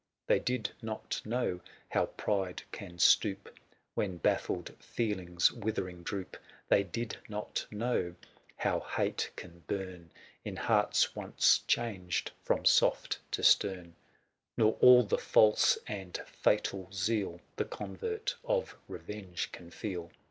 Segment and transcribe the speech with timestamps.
[0.25, 3.43] They did not know how pride can stoop,
[3.93, 6.37] 275 When baffled feelings withering droop;
[6.69, 8.15] They did not know
[8.57, 10.09] how hate can burn
[10.43, 14.81] In hearts once changed from soft to stern; c 2 20 THE SIEGE OF CORINTH.
[14.81, 20.09] Nor all the false and fatal zeal The convert of revenge can feel.